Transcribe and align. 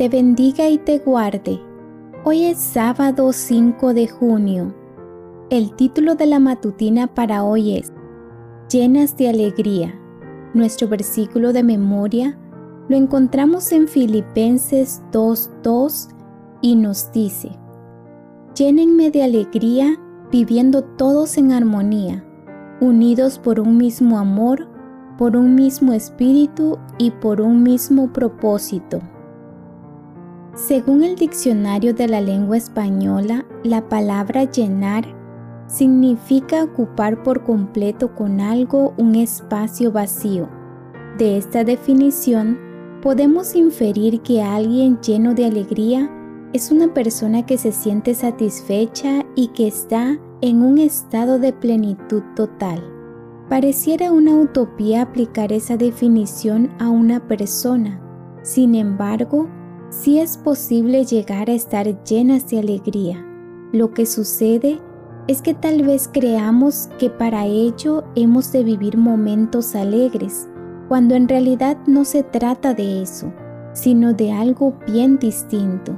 te 0.00 0.08
bendiga 0.08 0.66
y 0.70 0.78
te 0.78 0.98
guarde. 0.98 1.60
Hoy 2.24 2.44
es 2.44 2.56
sábado 2.56 3.34
5 3.34 3.92
de 3.92 4.08
junio. 4.08 4.74
El 5.50 5.76
título 5.76 6.14
de 6.14 6.24
la 6.24 6.38
matutina 6.38 7.06
para 7.06 7.44
hoy 7.44 7.76
es 7.76 7.92
Llenas 8.72 9.14
de 9.18 9.28
alegría. 9.28 9.94
Nuestro 10.54 10.88
versículo 10.88 11.52
de 11.52 11.62
memoria 11.64 12.38
lo 12.88 12.96
encontramos 12.96 13.72
en 13.72 13.88
Filipenses 13.88 15.02
2.2 15.12 16.08
y 16.62 16.76
nos 16.76 17.12
dice, 17.12 17.50
Llénenme 18.54 19.10
de 19.10 19.22
alegría 19.22 20.00
viviendo 20.32 20.80
todos 20.80 21.36
en 21.36 21.52
armonía, 21.52 22.24
unidos 22.80 23.38
por 23.38 23.60
un 23.60 23.76
mismo 23.76 24.18
amor, 24.18 24.66
por 25.18 25.36
un 25.36 25.54
mismo 25.54 25.92
espíritu 25.92 26.78
y 26.96 27.10
por 27.10 27.42
un 27.42 27.62
mismo 27.62 28.10
propósito. 28.14 29.00
Según 30.66 31.02
el 31.02 31.16
diccionario 31.16 31.94
de 31.94 32.06
la 32.06 32.20
lengua 32.20 32.58
española, 32.58 33.46
la 33.64 33.88
palabra 33.88 34.44
llenar 34.44 35.06
significa 35.66 36.62
ocupar 36.62 37.22
por 37.22 37.44
completo 37.44 38.14
con 38.14 38.42
algo 38.42 38.92
un 38.98 39.14
espacio 39.14 39.90
vacío. 39.90 40.50
De 41.16 41.38
esta 41.38 41.64
definición, 41.64 42.58
podemos 43.00 43.54
inferir 43.54 44.20
que 44.20 44.42
alguien 44.42 45.00
lleno 45.00 45.32
de 45.32 45.46
alegría 45.46 46.10
es 46.52 46.70
una 46.70 46.92
persona 46.92 47.46
que 47.46 47.56
se 47.56 47.72
siente 47.72 48.12
satisfecha 48.12 49.24
y 49.34 49.48
que 49.48 49.66
está 49.66 50.18
en 50.42 50.62
un 50.62 50.76
estado 50.76 51.38
de 51.38 51.54
plenitud 51.54 52.22
total. 52.36 52.84
Pareciera 53.48 54.12
una 54.12 54.34
utopía 54.34 55.00
aplicar 55.00 55.54
esa 55.54 55.78
definición 55.78 56.70
a 56.78 56.90
una 56.90 57.26
persona. 57.26 57.98
Sin 58.42 58.74
embargo, 58.74 59.48
sí 59.90 60.20
es 60.20 60.38
posible 60.38 61.04
llegar 61.04 61.50
a 61.50 61.52
estar 61.52 62.02
llenas 62.04 62.48
de 62.48 62.60
alegría. 62.60 63.24
Lo 63.72 63.92
que 63.92 64.06
sucede 64.06 64.80
es 65.26 65.42
que 65.42 65.52
tal 65.52 65.82
vez 65.82 66.08
creamos 66.12 66.88
que 66.98 67.10
para 67.10 67.44
ello 67.44 68.04
hemos 68.14 68.52
de 68.52 68.64
vivir 68.64 68.96
momentos 68.96 69.74
alegres, 69.74 70.48
cuando 70.88 71.14
en 71.14 71.28
realidad 71.28 71.76
no 71.86 72.04
se 72.04 72.22
trata 72.22 72.72
de 72.72 73.02
eso, 73.02 73.32
sino 73.72 74.12
de 74.12 74.32
algo 74.32 74.74
bien 74.86 75.18
distinto. 75.18 75.96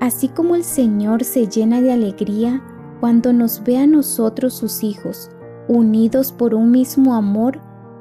Así 0.00 0.28
como 0.28 0.54
el 0.54 0.64
Señor 0.64 1.24
se 1.24 1.46
llena 1.46 1.80
de 1.80 1.92
alegría 1.92 2.62
cuando 3.00 3.32
nos 3.32 3.62
ve 3.62 3.78
a 3.78 3.86
nosotros 3.86 4.54
sus 4.54 4.82
hijos, 4.82 5.30
unidos 5.68 6.32
por 6.32 6.54
un 6.54 6.70
mismo 6.70 7.14
amor, 7.14 7.60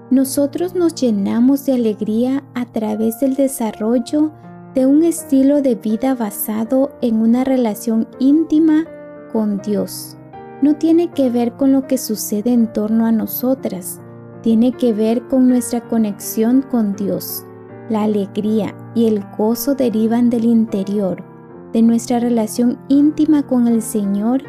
nosotros 0.10 0.74
nos 0.74 0.96
llenamos 0.96 1.66
de 1.66 1.74
alegría 1.74 2.44
a 2.56 2.66
través 2.66 3.20
del 3.20 3.36
desarrollo 3.36 4.32
de 4.78 4.86
un 4.86 5.04
estilo 5.04 5.64
de 5.64 5.74
vida 5.74 6.14
basado 6.14 6.92
en 7.02 7.20
una 7.20 7.44
relación 7.44 8.08
íntima 8.20 8.86
con 9.34 9.58
Dios. 9.58 10.16
No 10.62 10.76
tiene 10.76 11.10
que 11.10 11.32
ver 11.32 11.54
con 11.54 11.72
lo 11.72 11.88
que 11.88 11.98
sucede 11.98 12.54
en 12.54 12.72
torno 12.72 13.08
a 13.08 13.12
nosotras, 13.12 14.00
tiene 14.44 14.74
que 14.74 14.94
ver 14.94 15.28
con 15.30 15.48
nuestra 15.48 15.82
conexión 15.82 16.62
con 16.62 16.96
Dios. 16.96 17.44
La 17.90 18.04
alegría 18.04 18.76
y 18.94 19.08
el 19.08 19.26
gozo 19.36 19.74
derivan 19.74 20.30
del 20.30 20.46
interior, 20.46 21.24
de 21.74 21.82
nuestra 21.82 22.20
relación 22.20 22.78
íntima 22.88 23.48
con 23.48 23.68
el 23.68 23.82
Señor 23.82 24.44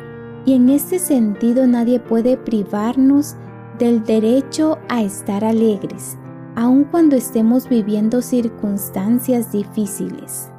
y 0.45 0.53
en 0.53 0.69
este 0.69 0.99
sentido 0.99 1.67
nadie 1.67 2.01
puede 2.01 2.37
privarnos 2.37 3.35
del 3.79 4.05
derecho 4.05 4.77
a 4.91 5.01
estar 5.01 5.43
alegres, 5.43 6.19
aun 6.59 6.83
cuando 6.83 7.15
estemos 7.15 7.69
viviendo 7.69 8.21
circunstancias 8.21 9.53
difíciles. 9.53 10.51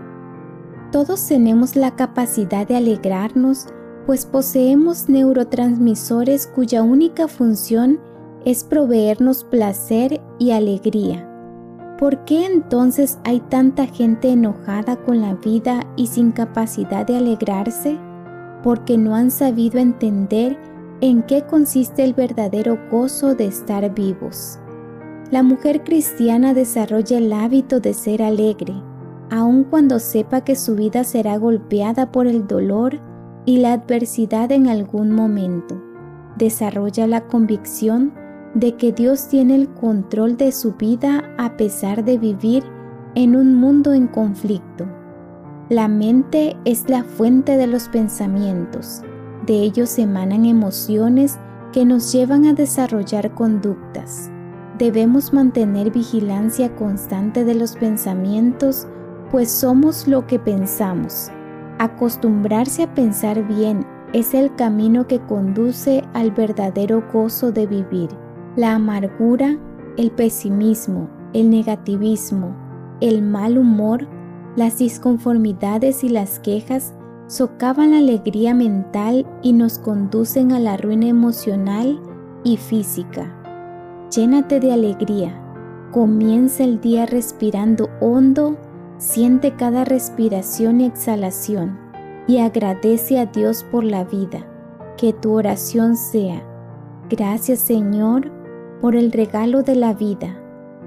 Todos 0.94 1.28
tenemos 1.28 1.76
la 1.76 1.98
capacidad 1.98 2.66
de 2.66 2.78
alegrarnos, 2.78 3.68
pues 4.06 4.26
poseemos 4.26 5.10
neurotransmisores 5.10 6.48
cuya 6.48 6.84
única 6.84 7.28
función 7.28 8.00
es 8.46 8.64
proveernos 8.64 9.44
placer 9.44 10.22
y 10.40 10.52
alegría. 10.52 11.28
¿Por 11.98 12.24
qué 12.24 12.46
entonces 12.46 13.20
hay 13.26 13.42
tanta 13.42 13.86
gente 13.86 14.30
enojada 14.30 14.96
con 15.04 15.20
la 15.20 15.34
vida 15.34 15.86
y 15.98 16.08
sin 16.08 16.32
capacidad 16.32 17.06
de 17.06 17.18
alegrarse? 17.18 18.00
Porque 18.64 18.98
no 18.98 19.16
han 19.16 19.32
sabido 19.32 19.80
entender 19.80 20.58
en 21.02 21.24
qué 21.24 21.42
consiste 21.42 22.06
el 22.06 22.14
verdadero 22.14 22.80
gozo 22.90 23.36
de 23.36 23.48
estar 23.48 23.94
vivos. 23.94 24.60
La 25.32 25.44
mujer 25.44 25.84
cristiana 25.84 26.56
desarrolla 26.56 27.20
el 27.20 27.32
hábito 27.34 27.80
de 27.80 27.94
ser 27.94 28.24
alegre, 28.24 28.74
aun 29.30 29.64
cuando 29.64 30.00
sepa 30.00 30.42
que 30.42 30.56
su 30.56 30.74
vida 30.74 31.04
será 31.04 31.38
golpeada 31.38 32.12
por 32.12 32.26
el 32.26 32.48
dolor 32.48 33.00
y 33.46 33.60
la 33.60 33.74
adversidad 33.74 34.52
en 34.52 34.66
algún 34.66 35.12
momento. 35.12 35.80
Desarrolla 36.40 37.06
la 37.06 37.28
convicción 37.28 38.12
de 38.56 38.76
que 38.76 38.92
Dios 38.92 39.28
tiene 39.28 39.54
el 39.54 39.70
control 39.70 40.36
de 40.36 40.52
su 40.52 40.74
vida 40.74 41.24
a 41.38 41.58
pesar 41.58 42.04
de 42.04 42.18
vivir 42.18 42.64
en 43.14 43.36
un 43.36 43.54
mundo 43.54 43.94
en 43.94 44.08
conflicto. 44.08 44.88
La 45.70 45.88
mente 45.88 46.58
es 46.66 46.90
la 46.90 47.04
fuente 47.04 47.56
de 47.56 47.68
los 47.68 47.88
pensamientos. 47.90 49.04
De 49.46 49.62
ellos 49.62 50.00
emanan 50.00 50.46
emociones 50.46 51.38
que 51.72 51.86
nos 51.86 52.12
llevan 52.12 52.46
a 52.46 52.54
desarrollar 52.54 53.36
conductas 53.36 54.32
debemos 54.80 55.34
mantener 55.34 55.92
vigilancia 55.92 56.74
constante 56.76 57.44
de 57.44 57.54
los 57.54 57.76
pensamientos, 57.76 58.88
pues 59.30 59.52
somos 59.52 60.08
lo 60.08 60.26
que 60.26 60.40
pensamos. 60.40 61.30
Acostumbrarse 61.78 62.84
a 62.84 62.96
pensar 62.96 63.46
bien 63.48 63.86
es 64.14 64.34
el 64.34 64.56
camino 64.56 65.06
que 65.06 65.20
conduce 65.20 66.04
al 66.14 66.32
verdadero 66.32 67.04
gozo 67.14 67.52
de 67.52 67.68
vivir. 67.68 68.10
La 68.56 68.76
amargura, 68.76 69.58
el 69.98 70.12
pesimismo, 70.12 71.10
el 71.34 71.50
negativismo, 71.50 72.56
el 73.02 73.22
mal 73.22 73.58
humor, 73.58 74.08
las 74.56 74.80
disconformidades 74.80 76.04
y 76.04 76.10
las 76.10 76.40
quejas 76.40 76.94
socavan 77.28 77.92
la 77.92 77.98
alegría 77.98 78.56
mental 78.56 79.28
y 79.44 79.54
nos 79.54 79.78
conducen 79.78 80.54
a 80.54 80.60
la 80.60 80.78
ruina 80.78 81.08
emocional 81.08 82.02
y 82.44 82.58
física. 82.58 83.39
Llénate 84.12 84.60
de 84.60 84.72
alegría. 84.72 85.40
Comienza 85.92 86.64
el 86.64 86.82
día 86.82 87.06
respirando 87.06 87.90
hondo, 88.02 88.58
siente 88.98 89.56
cada 89.56 89.86
respiración 89.86 90.82
y 90.82 90.86
exhalación 90.86 91.78
y 92.28 92.40
agradece 92.40 93.20
a 93.20 93.28
Dios 93.28 93.64
por 93.64 93.84
la 93.84 94.04
vida. 94.04 94.46
Que 94.98 95.14
tu 95.14 95.34
oración 95.34 95.96
sea, 95.96 96.44
gracias 97.08 97.60
Señor 97.60 98.32
por 98.82 98.96
el 98.96 99.12
regalo 99.12 99.62
de 99.62 99.76
la 99.76 99.94
vida. 99.94 100.36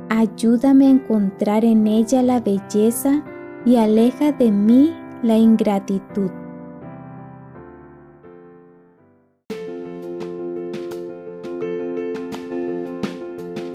Ayúdame 0.09 0.89
a 0.89 0.91
encontrar 0.91 1.65
en 1.65 1.87
ella 1.87 2.23
la 2.23 2.41
belleza 2.41 3.23
y 3.65 3.77
aleja 3.77 4.33
de 4.33 4.51
mí 4.51 4.93
la 5.23 5.37
ingratitud. 5.37 6.31